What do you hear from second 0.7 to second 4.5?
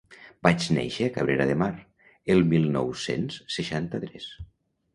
néixer a Cabrera de Mar, el mil nou-cents seixanta-tres.